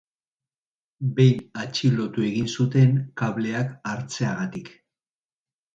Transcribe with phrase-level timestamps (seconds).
[1.19, 4.75] Behin atxilotu egin zuten kableak hartzeagatik.